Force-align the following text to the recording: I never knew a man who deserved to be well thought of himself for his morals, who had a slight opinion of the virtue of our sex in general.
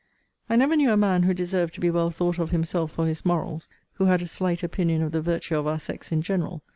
I 0.49 0.55
never 0.55 0.75
knew 0.75 0.91
a 0.91 0.97
man 0.97 1.21
who 1.21 1.33
deserved 1.35 1.75
to 1.75 1.79
be 1.79 1.91
well 1.91 2.09
thought 2.09 2.39
of 2.39 2.49
himself 2.49 2.91
for 2.91 3.05
his 3.05 3.23
morals, 3.23 3.67
who 3.93 4.05
had 4.05 4.23
a 4.23 4.25
slight 4.25 4.63
opinion 4.63 5.03
of 5.03 5.11
the 5.11 5.21
virtue 5.21 5.55
of 5.55 5.67
our 5.67 5.77
sex 5.77 6.11
in 6.11 6.23
general. 6.23 6.63